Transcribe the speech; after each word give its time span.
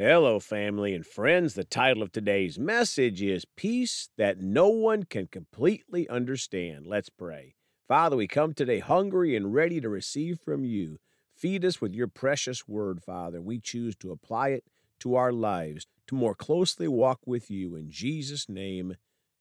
Hello, 0.00 0.38
family 0.38 0.94
and 0.94 1.04
friends. 1.04 1.54
The 1.54 1.64
title 1.64 2.04
of 2.04 2.12
today's 2.12 2.56
message 2.56 3.20
is 3.20 3.44
Peace 3.56 4.10
That 4.16 4.40
No 4.40 4.68
One 4.68 5.02
Can 5.02 5.26
Completely 5.26 6.08
Understand. 6.08 6.86
Let's 6.86 7.08
pray. 7.08 7.56
Father, 7.88 8.14
we 8.14 8.28
come 8.28 8.54
today 8.54 8.78
hungry 8.78 9.34
and 9.34 9.52
ready 9.52 9.80
to 9.80 9.88
receive 9.88 10.38
from 10.38 10.64
you. 10.64 10.98
Feed 11.34 11.64
us 11.64 11.80
with 11.80 11.94
your 11.94 12.06
precious 12.06 12.68
word, 12.68 13.02
Father. 13.02 13.42
We 13.42 13.58
choose 13.58 13.96
to 13.96 14.12
apply 14.12 14.50
it 14.50 14.62
to 15.00 15.16
our 15.16 15.32
lives 15.32 15.88
to 16.06 16.14
more 16.14 16.36
closely 16.36 16.86
walk 16.86 17.18
with 17.26 17.50
you. 17.50 17.74
In 17.74 17.90
Jesus' 17.90 18.48
name, 18.48 18.94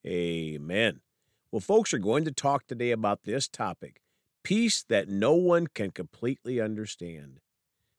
amen. 0.08 1.02
Well, 1.52 1.60
folks 1.60 1.94
are 1.94 2.00
going 2.00 2.26
to 2.26 2.32
talk 2.32 2.66
today 2.66 2.90
about 2.90 3.26
this 3.26 3.48
topic 3.48 4.02
peace 4.42 4.84
that 4.90 5.08
no 5.08 5.36
one 5.36 5.68
can 5.68 5.92
completely 5.92 6.60
understand. 6.60 7.42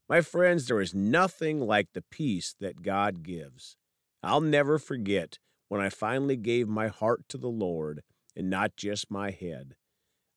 My 0.08 0.22
friends, 0.22 0.66
there 0.66 0.80
is 0.80 0.94
nothing 0.94 1.60
like 1.60 1.88
the 1.92 2.04
peace 2.10 2.54
that 2.60 2.80
God 2.80 3.22
gives. 3.22 3.76
I'll 4.22 4.40
never 4.40 4.78
forget 4.78 5.38
when 5.68 5.82
I 5.82 5.90
finally 5.90 6.36
gave 6.36 6.66
my 6.66 6.88
heart 6.88 7.28
to 7.28 7.36
the 7.36 7.50
Lord 7.50 8.02
and 8.34 8.48
not 8.48 8.74
just 8.74 9.10
my 9.10 9.30
head. 9.30 9.74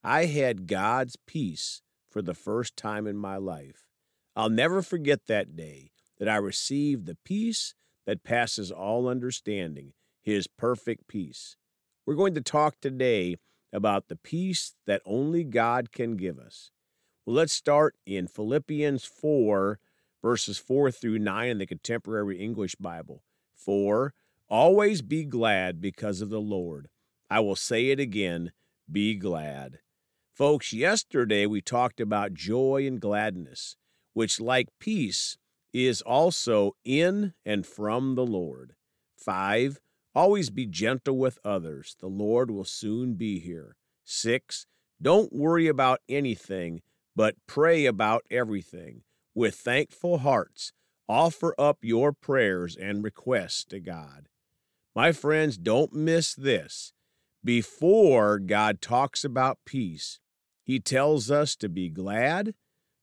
I 0.04 0.26
had 0.26 0.68
God's 0.68 1.16
peace 1.26 1.82
for 2.10 2.22
the 2.22 2.34
first 2.34 2.76
time 2.76 3.08
in 3.08 3.16
my 3.16 3.38
life. 3.38 3.86
I'll 4.36 4.50
never 4.50 4.82
forget 4.82 5.28
that 5.28 5.56
day 5.56 5.92
that 6.20 6.28
I 6.28 6.36
received 6.36 7.06
the 7.06 7.18
peace 7.24 7.74
that 8.06 8.24
passes 8.24 8.72
all 8.72 9.08
understanding, 9.08 9.94
His 10.22 10.48
perfect 10.48 11.08
peace. 11.08 11.56
We're 12.06 12.16
going 12.16 12.36
to 12.36 12.42
talk 12.42 12.76
today 12.82 13.38
about 13.72 14.10
the 14.10 14.18
peace 14.18 14.76
that 14.86 15.02
only 15.06 15.46
God 15.46 15.94
can 15.94 16.18
give 16.18 16.40
us. 16.40 16.72
Well, 17.26 17.36
let's 17.36 17.54
start 17.54 17.96
in 18.04 18.28
Philippians 18.28 19.06
4, 19.06 19.80
verses 20.24 20.58
4 20.58 20.90
through 20.90 21.20
9 21.20 21.50
in 21.50 21.58
the 21.60 21.68
Contemporary 21.68 22.40
English 22.40 22.76
Bible. 22.76 23.22
4. 23.56 24.16
Always 24.50 25.04
be 25.04 25.24
glad 25.24 25.80
because 25.80 26.22
of 26.22 26.32
the 26.32 26.42
Lord. 26.42 26.90
I 27.30 27.40
will 27.40 27.56
say 27.56 27.90
it 27.90 28.00
again 28.00 28.52
be 28.92 29.14
glad. 29.14 29.80
Folks, 30.34 30.74
yesterday 30.74 31.46
we 31.46 31.62
talked 31.62 32.00
about 32.02 32.34
joy 32.34 32.88
and 32.88 33.00
gladness, 33.00 33.76
which, 34.14 34.42
like 34.42 34.70
peace, 34.80 35.38
is 35.72 36.02
also 36.02 36.76
in 36.84 37.36
and 37.46 37.68
from 37.68 38.16
the 38.16 38.26
Lord. 38.26 38.74
5. 39.18 39.80
Always 40.16 40.50
be 40.50 40.66
gentle 40.66 41.20
with 41.20 41.38
others. 41.46 41.96
The 42.00 42.08
Lord 42.08 42.50
will 42.50 42.66
soon 42.66 43.14
be 43.14 43.40
here. 43.40 43.76
6. 44.06 44.66
Don't 45.00 45.32
worry 45.32 45.68
about 45.68 46.02
anything 46.10 46.82
but 47.16 47.36
pray 47.48 47.86
about 47.86 48.24
everything. 48.32 49.04
With 49.34 49.56
thankful 49.56 50.20
hearts, 50.20 50.74
offer 51.08 51.56
up 51.58 51.80
your 51.82 52.12
prayers 52.12 52.76
and 52.76 53.04
requests 53.04 53.64
to 53.66 53.80
God. 53.80 54.28
My 54.96 55.12
friends, 55.12 55.58
don't 55.58 55.94
miss 55.94 56.34
this. 56.34 56.94
Before 57.44 58.40
God 58.40 58.82
talks 58.82 59.24
about 59.24 59.60
peace, 59.66 60.20
He 60.64 60.80
tells 60.80 61.32
us 61.32 61.56
to 61.58 61.70
be 61.70 61.90
glad, 61.90 62.54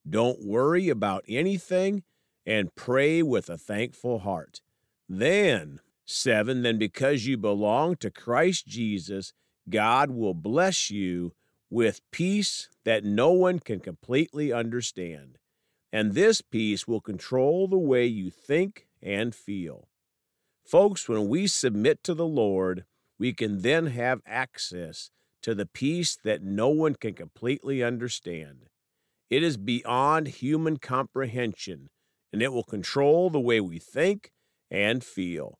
don't 0.08 0.44
worry 0.44 0.88
about 0.88 1.24
anything, 1.28 2.02
and 2.46 2.74
pray 2.74 3.22
with 3.22 3.50
a 3.50 3.58
thankful 3.58 4.20
heart. 4.20 4.60
Then, 5.08 5.80
seven, 6.06 6.62
then 6.62 6.78
because 6.78 7.26
you 7.26 7.36
belong 7.36 7.96
to 7.96 8.10
Christ 8.10 8.66
Jesus, 8.66 9.32
God 9.68 10.10
will 10.10 10.34
bless 10.34 10.90
you 10.90 11.32
with 11.70 12.00
peace 12.10 12.68
that 12.84 13.04
no 13.04 13.30
one 13.30 13.58
can 13.58 13.80
completely 13.80 14.52
understand. 14.52 15.38
And 15.92 16.12
this 16.12 16.42
peace 16.42 16.86
will 16.86 17.00
control 17.00 17.68
the 17.68 17.78
way 17.78 18.06
you 18.06 18.30
think 18.30 18.86
and 19.02 19.34
feel. 19.34 19.88
Folks, 20.66 21.08
when 21.08 21.28
we 21.28 21.46
submit 21.46 22.02
to 22.04 22.14
the 22.14 22.26
Lord, 22.26 22.84
we 23.18 23.32
can 23.32 23.62
then 23.62 23.86
have 23.86 24.20
access 24.26 25.10
to 25.42 25.54
the 25.54 25.66
peace 25.66 26.18
that 26.24 26.42
no 26.42 26.68
one 26.68 26.94
can 26.94 27.14
completely 27.14 27.82
understand. 27.82 28.66
It 29.30 29.42
is 29.42 29.56
beyond 29.56 30.28
human 30.28 30.78
comprehension, 30.78 31.88
and 32.32 32.42
it 32.42 32.52
will 32.52 32.64
control 32.64 33.30
the 33.30 33.40
way 33.40 33.60
we 33.60 33.78
think 33.78 34.32
and 34.70 35.02
feel. 35.02 35.58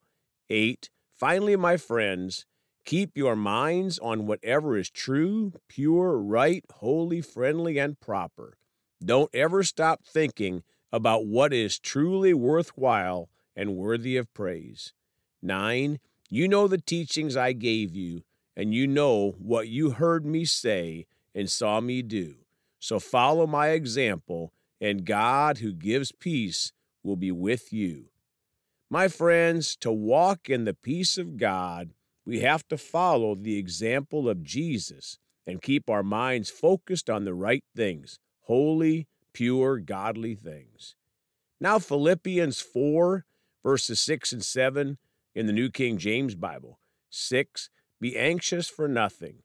8. 0.51 0.91
Finally, 1.15 1.57
my 1.57 1.77
friends, 1.77 2.47
Keep 2.89 3.19
your 3.19 3.37
minds 3.37 3.99
on 3.99 4.27
whatever 4.27 4.75
is 4.75 4.89
true, 4.89 5.53
pure, 5.69 6.17
right, 6.17 6.65
holy, 6.77 7.21
friendly, 7.21 7.77
and 7.77 8.01
proper. 8.01 8.57
Don't 9.05 9.29
ever 9.35 9.63
stop 9.63 10.07
thinking 10.07 10.63
about 10.91 11.27
what 11.27 11.53
is 11.53 11.79
truly 11.79 12.33
worthwhile 12.33 13.29
and 13.55 13.77
worthy 13.77 14.17
of 14.17 14.33
praise. 14.33 14.95
9. 15.43 15.99
You 16.31 16.49
know 16.49 16.67
the 16.67 16.81
teachings 16.81 17.37
I 17.37 17.53
gave 17.53 17.95
you, 17.95 18.23
and 18.57 18.73
you 18.73 18.87
know 18.87 19.35
what 19.37 19.69
you 19.69 19.91
heard 19.91 20.25
me 20.25 20.47
say 20.47 21.05
and 21.35 21.51
saw 21.51 21.83
me 21.83 22.01
do. 22.01 22.37
So 22.81 22.99
follow 22.99 23.47
my 23.47 23.69
example, 23.69 24.55
and 24.81 25.05
God, 25.05 25.59
who 25.59 25.75
gives 25.75 26.11
peace, 26.11 26.73
will 27.03 27.17
be 27.17 27.33
with 27.33 27.71
you. 27.71 28.07
My 28.89 29.09
friends, 29.09 29.77
to 29.81 29.93
walk 29.93 30.49
in 30.49 30.65
the 30.65 30.73
peace 30.73 31.19
of 31.19 31.37
God 31.37 31.91
we 32.29 32.41
have 32.41 32.69
to 32.69 32.77
follow 32.77 33.35
the 33.35 33.57
example 33.57 34.29
of 34.29 34.45
Jesus 34.45 35.17
and 35.47 35.63
keep 35.63 35.89
our 35.89 36.03
minds 36.03 36.51
focused 36.51 37.09
on 37.09 37.25
the 37.25 37.33
right 37.33 37.65
things, 37.75 38.19
holy, 38.43 39.09
pure, 39.33 39.79
godly 39.79 40.35
things. 40.35 40.95
Now, 41.59 41.79
Philippians 41.79 42.61
4, 42.61 43.25
verses 43.65 43.99
6 44.01 44.35
and 44.35 44.45
7 44.45 44.99
in 45.35 45.47
the 45.47 45.55
New 45.55 45.71
King 45.71 45.97
James 45.97 46.35
Bible. 46.35 46.79
6. 47.09 47.71
Be 47.99 48.15
anxious 48.15 48.69
for 48.69 48.89
nothing, 48.89 49.37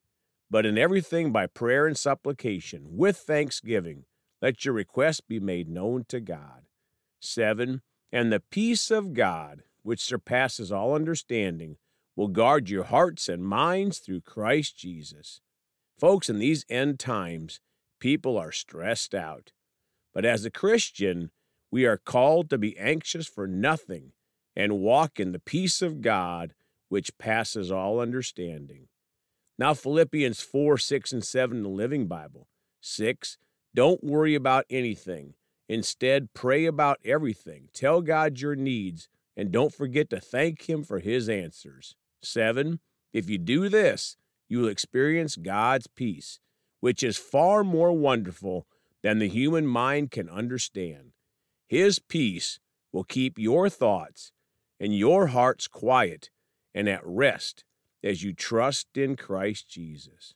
but 0.51 0.65
in 0.65 0.77
everything 0.77 1.31
by 1.31 1.47
prayer 1.47 1.87
and 1.87 1.97
supplication, 1.97 2.97
with 2.97 3.15
thanksgiving, 3.15 4.03
let 4.41 4.65
your 4.65 4.73
requests 4.73 5.21
be 5.21 5.39
made 5.39 5.69
known 5.69 6.03
to 6.09 6.19
God. 6.19 6.63
7. 7.21 7.81
And 8.11 8.29
the 8.29 8.41
peace 8.41 8.91
of 8.91 9.13
God, 9.13 9.63
which 9.83 10.03
surpasses 10.03 10.69
all 10.69 10.93
understanding, 10.93 11.77
will 12.15 12.27
guard 12.27 12.69
your 12.69 12.83
hearts 12.83 13.27
and 13.27 13.43
minds 13.43 13.99
through 13.99 14.21
Christ 14.21 14.77
Jesus. 14.77 15.41
Folks, 15.97 16.29
in 16.29 16.39
these 16.39 16.65
end 16.69 16.99
times, 16.99 17.59
people 17.99 18.37
are 18.37 18.51
stressed 18.51 19.15
out. 19.15 19.51
But 20.13 20.25
as 20.25 20.45
a 20.45 20.51
Christian, 20.51 21.31
we 21.71 21.85
are 21.85 21.97
called 21.97 22.49
to 22.49 22.57
be 22.57 22.77
anxious 22.77 23.27
for 23.27 23.47
nothing 23.47 24.11
and 24.55 24.79
walk 24.79 25.19
in 25.19 25.31
the 25.31 25.39
peace 25.39 25.81
of 25.81 26.01
God 26.01 26.53
which 26.89 27.17
passes 27.17 27.71
all 27.71 27.99
understanding. 27.99 28.87
Now, 29.57 29.73
Philippians 29.73 30.41
4 30.41 30.77
6 30.77 31.11
and 31.13 31.23
7 31.23 31.57
in 31.57 31.63
the 31.63 31.69
Living 31.69 32.07
Bible. 32.07 32.47
6. 32.81 33.37
Don't 33.73 34.03
worry 34.03 34.35
about 34.35 34.65
anything. 34.69 35.33
Instead, 35.67 36.33
pray 36.33 36.65
about 36.65 36.99
everything. 37.03 37.69
Tell 37.73 38.01
God 38.01 38.39
your 38.39 38.55
needs, 38.55 39.09
and 39.35 39.51
don't 39.51 39.73
forget 39.73 40.09
to 40.11 40.19
thank 40.19 40.69
Him 40.69 40.83
for 40.83 40.99
His 40.99 41.29
answers. 41.29 41.95
Seven, 42.25 42.79
if 43.11 43.29
you 43.29 43.37
do 43.37 43.69
this, 43.69 44.17
you 44.49 44.59
will 44.59 44.67
experience 44.67 45.35
God's 45.35 45.87
peace, 45.87 46.39
which 46.79 47.03
is 47.03 47.17
far 47.17 47.63
more 47.63 47.93
wonderful 47.93 48.67
than 49.01 49.19
the 49.19 49.29
human 49.29 49.67
mind 49.67 50.11
can 50.11 50.29
understand. 50.29 51.11
His 51.67 51.99
peace 51.99 52.59
will 52.91 53.03
keep 53.03 53.37
your 53.37 53.69
thoughts 53.69 54.31
and 54.79 54.95
your 54.95 55.27
hearts 55.27 55.67
quiet 55.67 56.29
and 56.73 56.87
at 56.87 57.01
rest 57.05 57.63
as 58.03 58.23
you 58.23 58.33
trust 58.33 58.97
in 58.97 59.15
Christ 59.15 59.69
Jesus. 59.69 60.33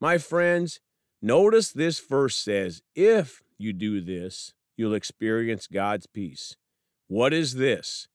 My 0.00 0.18
friends, 0.18 0.80
notice 1.20 1.72
this 1.72 1.98
verse 1.98 2.36
says, 2.36 2.82
if 2.94 3.42
you 3.58 3.72
do 3.72 4.00
this, 4.00 4.54
you'll 4.76 4.94
experience 4.94 5.66
God's 5.66 6.06
peace. 6.06 6.56
What 7.08 7.32
is 7.32 7.54
this? 7.54 8.08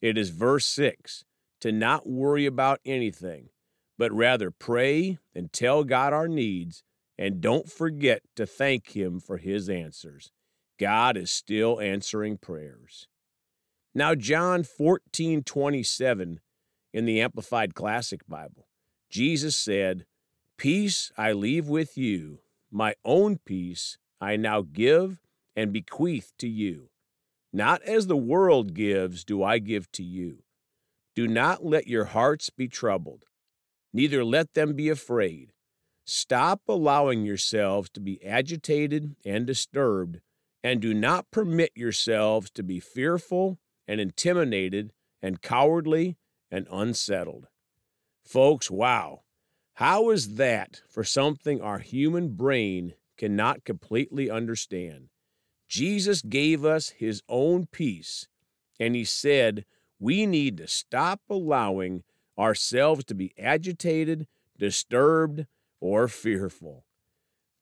It 0.00 0.18
is 0.18 0.30
verse 0.30 0.66
6 0.66 1.24
to 1.62 1.70
not 1.70 2.08
worry 2.08 2.44
about 2.44 2.80
anything, 2.84 3.48
but 3.96 4.12
rather 4.12 4.50
pray 4.50 5.18
and 5.32 5.52
tell 5.52 5.84
God 5.84 6.12
our 6.12 6.26
needs, 6.26 6.82
and 7.16 7.40
don't 7.40 7.70
forget 7.70 8.22
to 8.34 8.46
thank 8.46 8.96
Him 8.96 9.20
for 9.20 9.36
His 9.36 9.68
answers. 9.68 10.32
God 10.80 11.16
is 11.16 11.30
still 11.30 11.80
answering 11.80 12.36
prayers. 12.36 13.06
Now, 13.94 14.16
John 14.16 14.64
14 14.64 15.44
27 15.44 16.40
in 16.92 17.04
the 17.04 17.20
Amplified 17.20 17.76
Classic 17.76 18.22
Bible, 18.26 18.66
Jesus 19.08 19.54
said, 19.54 20.04
Peace 20.58 21.12
I 21.16 21.30
leave 21.30 21.68
with 21.68 21.96
you, 21.96 22.40
my 22.72 22.94
own 23.04 23.38
peace 23.44 23.98
I 24.20 24.34
now 24.34 24.62
give 24.62 25.20
and 25.54 25.72
bequeath 25.72 26.32
to 26.38 26.48
you. 26.48 26.88
Not 27.52 27.82
as 27.82 28.08
the 28.08 28.16
world 28.16 28.74
gives, 28.74 29.22
do 29.22 29.44
I 29.44 29.58
give 29.58 29.92
to 29.92 30.02
you. 30.02 30.42
Do 31.14 31.28
not 31.28 31.64
let 31.64 31.86
your 31.86 32.06
hearts 32.06 32.50
be 32.50 32.68
troubled, 32.68 33.24
neither 33.92 34.24
let 34.24 34.54
them 34.54 34.74
be 34.74 34.88
afraid. 34.88 35.52
Stop 36.04 36.62
allowing 36.68 37.24
yourselves 37.24 37.88
to 37.90 38.00
be 38.00 38.24
agitated 38.24 39.14
and 39.24 39.46
disturbed, 39.46 40.20
and 40.62 40.80
do 40.80 40.94
not 40.94 41.30
permit 41.30 41.70
yourselves 41.74 42.50
to 42.52 42.62
be 42.62 42.80
fearful 42.80 43.58
and 43.86 44.00
intimidated 44.00 44.92
and 45.20 45.42
cowardly 45.42 46.16
and 46.50 46.66
unsettled. 46.70 47.46
Folks, 48.24 48.70
wow. 48.70 49.22
How 49.74 50.10
is 50.10 50.34
that 50.34 50.82
for 50.88 51.04
something 51.04 51.60
our 51.60 51.78
human 51.78 52.30
brain 52.30 52.94
cannot 53.16 53.64
completely 53.64 54.30
understand? 54.30 55.08
Jesus 55.68 56.20
gave 56.22 56.64
us 56.64 56.90
his 56.90 57.22
own 57.28 57.66
peace, 57.66 58.28
and 58.78 58.94
he 58.94 59.04
said 59.04 59.64
we 60.02 60.26
need 60.26 60.56
to 60.56 60.66
stop 60.66 61.20
allowing 61.30 62.02
ourselves 62.36 63.04
to 63.04 63.14
be 63.14 63.32
agitated, 63.38 64.26
disturbed, 64.58 65.46
or 65.80 66.08
fearful. 66.08 66.84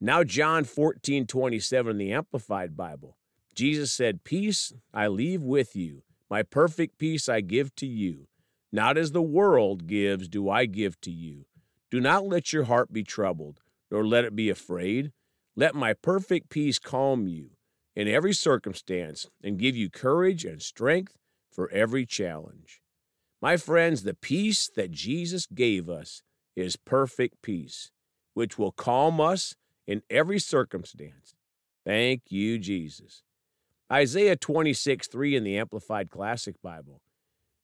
Now, 0.01 0.25
John 0.25 0.65
14 0.65 1.27
27 1.27 1.91
in 1.91 1.99
the 1.99 2.13
Amplified 2.13 2.79
Bible, 2.79 3.19
Jesus 3.55 3.93
said, 3.93 4.25
Peace 4.25 4.73
I 4.95 5.09
leave 5.09 5.43
with 5.43 5.77
you, 5.77 6.03
my 6.31 6.43
perfect 6.43 6.97
peace 6.97 7.29
I 7.29 7.43
give 7.43 7.75
to 7.77 7.87
you. 7.87 8.27
Not 8.73 8.97
as 8.97 9.13
the 9.13 9.21
world 9.21 9.87
gives, 9.87 10.27
do 10.27 10.49
I 10.49 10.65
give 10.65 10.99
to 11.03 11.11
you. 11.11 11.45
Do 11.91 12.01
not 12.01 12.25
let 12.25 12.55
your 12.55 12.65
heart 12.65 12.91
be 12.91 13.03
troubled, 13.03 13.61
nor 13.91 14.07
let 14.07 14.25
it 14.25 14.35
be 14.35 14.49
afraid. 14.49 15.13
Let 15.57 15.75
my 15.75 15.93
perfect 15.93 16.49
peace 16.49 16.79
calm 16.79 17.27
you 17.27 17.51
in 17.95 18.09
every 18.09 18.33
circumstance 18.33 19.29
and 19.45 19.59
give 19.59 19.77
you 19.77 19.91
courage 19.91 20.47
and 20.47 20.63
strength 20.63 21.20
for 21.51 21.71
every 21.71 22.07
challenge. 22.07 22.81
My 23.43 23.57
friends, 23.57 24.03
the 24.03 24.15
peace 24.15 24.71
that 24.77 24.91
Jesus 24.91 25.47
gave 25.47 25.89
us 25.89 26.23
is 26.55 26.77
perfect 26.77 27.43
peace, 27.43 27.91
which 28.35 28.59
will 28.59 28.73
calm 28.73 29.21
us 29.21 29.55
in 29.87 30.03
every 30.11 30.39
circumstance. 30.39 31.35
Thank 31.85 32.23
you, 32.29 32.59
Jesus. 32.59 33.23
Isaiah 33.91 34.37
26, 34.37 35.09
3 35.09 35.37
in 35.37 35.45
the 35.45 35.59
Amplified 35.59 36.11
Classic 36.11 36.55
Bible. 36.63 37.01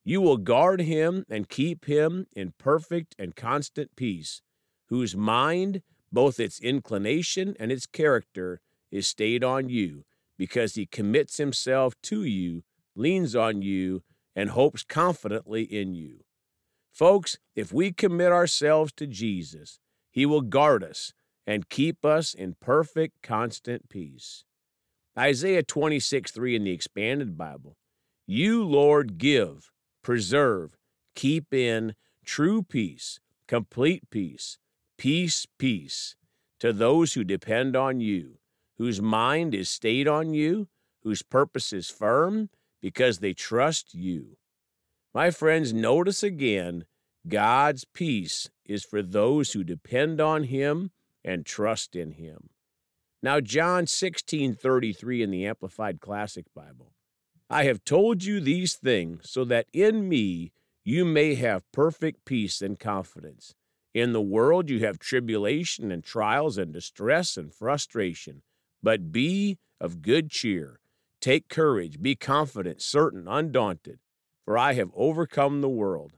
You 0.05 0.21
will 0.21 0.39
guard 0.39 0.81
him 0.81 1.25
and 1.29 1.49
keep 1.49 1.85
him 1.85 2.27
in 2.35 2.55
perfect 2.59 3.15
and 3.19 3.37
constant 3.37 3.95
peace, 3.97 4.41
whose 4.89 5.17
mind, 5.17 5.83
both 6.11 6.41
its 6.41 6.61
inclination 6.61 7.55
and 7.61 7.71
its 7.71 7.87
character, 7.87 8.61
is 8.91 9.07
stayed 9.07 9.45
on 9.45 9.69
you, 9.69 10.05
because 10.39 10.75
he 10.75 10.87
commits 10.87 11.39
himself 11.39 11.95
to 12.03 12.23
you, 12.23 12.63
leans 12.97 13.37
on 13.37 13.63
you, 13.63 14.03
and 14.35 14.51
hopes 14.51 14.83
confidently 14.83 15.63
in 15.63 15.95
you. 15.95 16.25
Folks, 16.93 17.39
if 17.55 17.73
we 17.73 17.93
commit 17.93 18.33
ourselves 18.33 18.93
to 18.97 19.07
Jesus, 19.07 19.79
he 20.11 20.27
will 20.27 20.43
guard 20.43 20.83
us 20.83 21.13
and 21.47 21.69
keep 21.69 22.05
us 22.05 22.35
in 22.35 22.57
perfect, 22.61 23.23
constant 23.23 23.89
peace. 23.89 24.45
Isaiah 25.19 25.63
26, 25.63 26.31
3 26.31 26.57
in 26.57 26.65
the 26.65 26.73
Expanded 26.73 27.39
Bible. 27.39 27.77
You, 28.27 28.65
Lord, 28.65 29.19
give, 29.19 29.71
preserve, 30.03 30.77
keep 31.15 31.55
in 31.55 31.95
true 32.25 32.63
peace, 32.63 33.21
complete 33.47 34.11
peace, 34.11 34.59
peace, 34.99 35.47
peace 35.59 36.17
to 36.59 36.73
those 36.73 37.15
who 37.15 37.25
depend 37.25 37.77
on 37.77 38.01
you, 38.01 38.39
whose 38.79 39.01
mind 39.01 39.55
is 39.55 39.71
stayed 39.71 40.09
on 40.09 40.35
you, 40.35 40.69
whose 41.03 41.23
purpose 41.23 41.73
is 41.73 41.89
firm 41.89 42.51
because 42.81 43.19
they 43.19 43.33
trust 43.33 43.95
you. 43.95 44.37
My 45.15 45.31
friends, 45.31 45.73
notice 45.73 46.23
again 46.23 46.85
God's 47.27 47.85
peace 47.85 48.51
is 48.65 48.85
for 48.85 49.03
those 49.03 49.53
who 49.53 49.65
depend 49.65 50.21
on 50.21 50.45
Him 50.45 50.91
and 51.25 51.45
trust 51.45 51.97
in 51.97 52.13
Him. 52.13 52.51
Now, 53.23 53.41
John 53.41 53.87
16 53.87 54.55
33 54.55 55.23
in 55.23 55.31
the 55.31 55.47
Amplified 55.47 56.01
Classic 56.01 56.47
Bible. 56.55 56.93
I 57.49 57.65
have 57.65 57.85
told 57.85 58.25
you 58.25 58.41
these 58.41 58.75
things 58.75 59.31
so 59.31 59.45
that 59.45 59.67
in 59.73 60.09
me 60.09 60.53
you 60.85 61.05
may 61.05 61.35
have 61.35 61.71
perfect 61.73 62.25
peace 62.25 62.61
and 62.61 62.79
confidence. 62.79 63.55
In 63.95 64.13
the 64.13 64.23
world 64.23 64.69
you 64.69 64.81
have 64.81 64.99
tribulation 64.99 65.91
and 65.91 66.05
trials 66.05 66.59
and 66.59 66.73
distress 66.73 67.37
and 67.37 67.53
frustration, 67.53 68.43
but 68.83 69.11
be 69.11 69.59
of 69.81 70.03
good 70.03 70.31
cheer. 70.31 70.81
Take 71.27 71.49
courage, 71.49 72.01
be 72.01 72.15
confident, 72.15 72.81
certain, 72.81 73.27
undaunted, 73.27 73.99
for 74.45 74.57
I 74.57 74.75
have 74.75 74.93
overcome 74.95 75.61
the 75.61 75.69
world. 75.69 76.13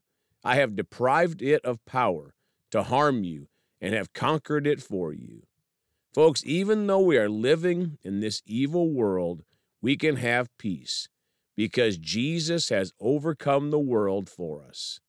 I 0.44 0.56
have 0.56 0.76
deprived 0.76 1.40
it 1.40 1.64
of 1.64 1.82
power 1.86 2.34
to 2.72 2.82
harm 2.82 3.24
you 3.24 3.48
and 3.80 3.94
have 3.94 4.12
conquered 4.12 4.66
it 4.66 4.82
for 4.82 5.14
you. 5.14 5.44
Folks, 6.12 6.42
even 6.44 6.86
though 6.86 7.00
we 7.00 7.16
are 7.16 7.30
living 7.30 7.96
in 8.02 8.20
this 8.20 8.42
evil 8.44 8.90
world, 8.90 9.44
we 9.80 9.96
can 9.96 10.16
have 10.16 10.54
peace 10.58 11.08
because 11.56 11.96
Jesus 11.96 12.68
has 12.68 12.92
overcome 13.00 13.70
the 13.70 13.78
world 13.78 14.28
for 14.28 14.62
us. 14.62 15.00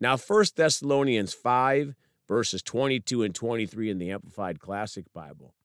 Now, 0.00 0.16
1 0.16 0.44
Thessalonians 0.54 1.34
5, 1.34 1.96
verses 2.28 2.62
22 2.62 3.24
and 3.24 3.34
23 3.34 3.90
in 3.90 3.98
the 3.98 4.12
Amplified 4.12 4.60
Classic 4.60 5.12
Bible. 5.12 5.56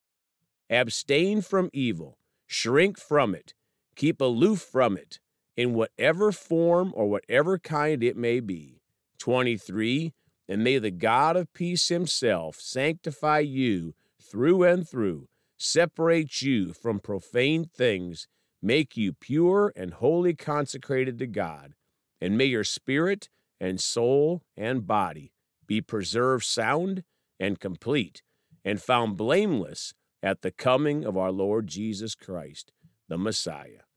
Abstain 0.71 1.43
from 1.43 1.69
evil, 1.71 2.17
shrink 2.47 2.97
from 2.97 3.35
it, 3.35 3.53
keep 3.99 4.21
aloof 4.21 4.61
from 4.61 4.95
it, 4.95 5.19
in 5.57 5.73
whatever 5.73 6.31
form 6.31 6.93
or 6.95 7.09
whatever 7.09 7.59
kind 7.59 8.01
it 8.01 8.15
may 8.15 8.39
be. 8.39 8.81
23. 9.19 10.13
And 10.47 10.63
may 10.63 10.77
the 10.77 10.89
God 10.89 11.35
of 11.35 11.51
peace 11.53 11.89
himself 11.89 12.55
sanctify 12.59 13.39
you 13.39 13.93
through 14.21 14.63
and 14.63 14.87
through, 14.87 15.27
separate 15.57 16.41
you 16.41 16.71
from 16.71 17.01
profane 17.01 17.65
things, 17.65 18.25
make 18.61 18.95
you 18.95 19.11
pure 19.11 19.73
and 19.75 19.95
wholly 19.95 20.33
consecrated 20.33 21.19
to 21.19 21.27
God, 21.27 21.73
and 22.21 22.37
may 22.37 22.45
your 22.45 22.63
spirit 22.63 23.27
and 23.59 23.81
soul 23.81 24.41
and 24.55 24.87
body 24.87 25.33
be 25.67 25.81
preserved 25.81 26.45
sound 26.45 27.03
and 27.37 27.59
complete, 27.59 28.23
and 28.63 28.81
found 28.81 29.17
blameless 29.17 29.93
at 30.23 30.41
the 30.41 30.51
coming 30.51 31.03
of 31.03 31.17
our 31.17 31.31
Lord 31.31 31.67
Jesus 31.67 32.15
Christ, 32.15 32.71
the 33.09 33.17
Messiah. 33.17 33.88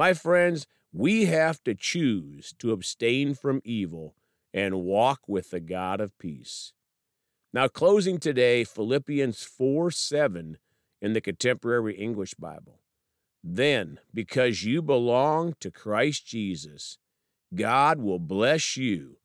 My 0.00 0.14
friends, 0.14 0.66
we 0.94 1.26
have 1.26 1.62
to 1.64 1.74
choose 1.74 2.54
to 2.58 2.72
abstain 2.72 3.34
from 3.34 3.60
evil 3.66 4.14
and 4.54 4.80
walk 4.80 5.20
with 5.28 5.50
the 5.50 5.60
God 5.60 6.00
of 6.00 6.16
peace. 6.16 6.72
Now, 7.52 7.68
closing 7.68 8.16
today, 8.16 8.64
Philippians 8.64 9.42
4 9.42 9.90
7 9.90 10.56
in 11.02 11.12
the 11.12 11.20
Contemporary 11.20 11.98
English 11.98 12.32
Bible. 12.32 12.80
Then, 13.44 14.00
because 14.14 14.64
you 14.64 14.80
belong 14.80 15.54
to 15.60 15.70
Christ 15.70 16.26
Jesus, 16.26 16.96
God 17.54 18.00
will 18.00 18.18
bless 18.18 18.78
you 18.78 19.18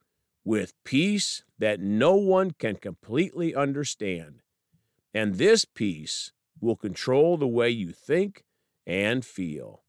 with 0.44 0.74
peace 0.84 1.46
that 1.58 1.79
no 1.79 2.15
one 2.15 2.51
can 2.51 2.75
completely 2.75 3.55
understand. 3.55 4.41
And 5.13 5.36
this 5.36 5.63
peace 5.63 6.34
will 6.60 6.75
control 6.75 7.38
the 7.38 7.48
way 7.48 7.70
you 7.70 7.94
think 7.94 8.44
and 8.86 9.24
feel. 9.24 9.85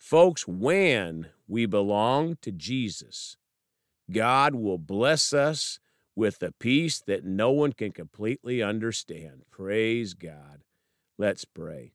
Folks, 0.00 0.48
when 0.48 1.28
we 1.46 1.66
belong 1.66 2.38
to 2.40 2.50
Jesus, 2.50 3.36
God 4.10 4.54
will 4.54 4.78
bless 4.78 5.34
us 5.34 5.78
with 6.16 6.42
a 6.42 6.52
peace 6.52 7.02
that 7.06 7.22
no 7.22 7.50
one 7.50 7.74
can 7.74 7.92
completely 7.92 8.62
understand. 8.62 9.42
Praise 9.50 10.14
God. 10.14 10.62
Let's 11.18 11.44
pray. 11.44 11.92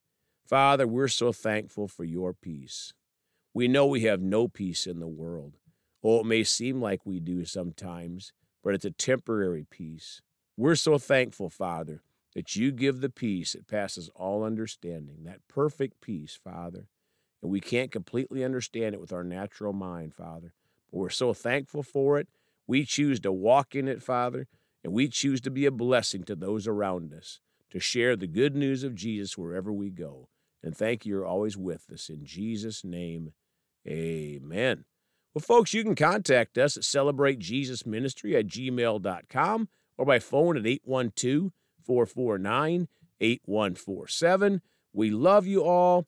Father, 0.48 0.86
we're 0.86 1.08
so 1.08 1.32
thankful 1.32 1.88
for 1.88 2.04
your 2.04 2.32
peace. 2.32 2.94
We 3.56 3.68
know 3.68 3.88
we 3.88 4.02
have 4.04 4.22
no 4.22 4.48
peace 4.48 4.86
in 4.86 5.00
the 5.00 5.08
world. 5.08 5.58
Oh, 6.04 6.20
it 6.20 6.28
may 6.28 6.44
seem 6.44 6.80
like 6.80 7.08
we 7.08 7.20
do 7.20 7.44
sometimes, 7.44 8.32
but 8.64 8.76
it's 8.76 8.86
a 8.86 8.92
temporary 8.92 9.66
peace. 9.68 10.22
We're 10.56 10.76
so 10.76 11.00
thankful, 11.00 11.50
Father, 11.50 12.04
that 12.36 12.56
you 12.56 12.72
give 12.72 13.02
the 13.02 13.10
peace 13.10 13.54
that 13.54 13.68
passes 13.68 14.12
all 14.16 14.44
understanding, 14.44 15.24
that 15.24 15.40
perfect 15.50 16.02
peace, 16.02 16.40
Father. 16.42 16.88
And 17.42 17.52
we 17.52 17.60
can't 17.60 17.92
completely 17.92 18.44
understand 18.44 18.96
it 18.96 19.02
with 19.02 19.14
our 19.14 19.24
natural 19.24 19.74
mind, 19.74 20.14
Father. 20.14 20.54
But 20.92 20.98
we're 20.98 21.10
so 21.10 21.34
thankful 21.34 21.84
for 21.84 22.20
it 22.20 22.28
we 22.68 22.86
choose 22.86 23.20
to 23.22 23.32
walk 23.32 23.76
in 23.76 23.88
it, 23.88 24.02
Father, 24.02 24.48
and 24.84 24.94
we 24.94 25.08
choose 25.08 25.42
to 25.42 25.52
be 25.52 25.66
a 25.66 25.72
blessing 25.72 26.24
to 26.24 26.36
those 26.36 26.68
around 26.68 27.14
us, 27.14 27.40
to 27.72 27.80
share 27.80 28.16
the 28.16 28.28
good 28.28 28.56
news 28.56 28.84
of 28.84 28.96
Jesus 28.96 29.38
wherever 29.38 29.72
we 29.72 29.90
go. 29.90 30.30
And 30.64 30.76
thank 30.76 31.06
you, 31.06 31.16
you're 31.16 31.26
always 31.26 31.56
with 31.56 31.90
us. 31.92 32.10
In 32.10 32.26
Jesus' 32.26 32.84
name, 32.84 33.34
amen. 33.88 34.86
Well, 35.34 35.44
folks, 35.46 35.74
you 35.74 35.84
can 35.84 35.96
contact 35.96 36.58
us 36.58 36.78
at 36.78 36.84
celebratejesusministry 36.84 38.40
at 38.40 38.48
gmail.com 38.48 39.70
or 39.98 40.06
by 40.06 40.20
phone 40.20 40.58
at 40.58 40.66
812 40.66 41.52
449 41.84 42.88
8147. 43.22 44.62
We 44.92 45.12
love 45.12 45.46
you 45.46 45.64
all. 45.64 46.08